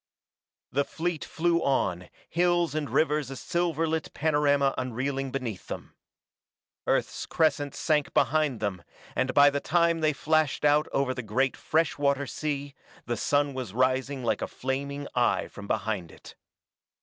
The 0.71 0.83
fleet 0.83 1.23
flew 1.23 1.59
on, 1.63 2.09
hills 2.27 2.73
and 2.73 2.89
rivers 2.89 3.29
a 3.29 3.35
silver 3.35 3.85
lit 3.87 4.11
panorama 4.15 4.73
unreeling 4.75 5.29
beneath 5.31 5.67
them. 5.67 5.93
Earth's 6.87 7.27
crescent 7.27 7.75
sank 7.75 8.11
behind 8.11 8.61
them, 8.61 8.81
and 9.15 9.31
by 9.35 9.51
the 9.51 9.59
time 9.59 9.99
they 9.99 10.13
flashed 10.13 10.65
out 10.65 10.87
over 10.91 11.13
the 11.13 11.21
great 11.21 11.55
fresh 11.55 11.99
water 11.99 12.25
sea, 12.25 12.73
the 13.05 13.15
sun 13.15 13.53
was 13.53 13.75
rising 13.75 14.23
like 14.23 14.41
a 14.41 14.47
flaming 14.47 15.07
eye 15.13 15.47
from 15.49 15.67
behind 15.67 16.11
it. 16.11 16.33